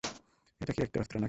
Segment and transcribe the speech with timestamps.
[0.61, 1.19] ওটা কি একটা অস্ত্র নাকি?